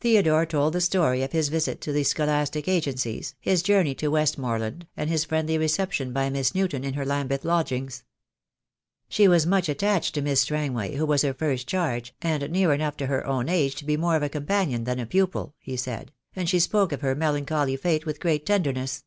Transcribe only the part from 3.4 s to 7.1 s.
journey to Westmoreland, and his friendly reception by Miss Newton in her